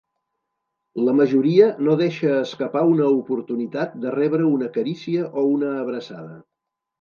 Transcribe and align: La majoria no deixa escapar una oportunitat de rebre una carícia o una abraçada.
La 1.07 1.11
majoria 1.17 1.67
no 1.87 1.97
deixa 1.99 2.31
escapar 2.37 2.83
una 2.93 3.11
oportunitat 3.19 3.93
de 4.07 4.15
rebre 4.17 4.49
una 4.55 4.71
carícia 4.79 5.29
o 5.29 5.45
una 5.51 5.71
abraçada. 5.85 6.33